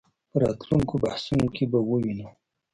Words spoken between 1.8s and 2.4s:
ووینو.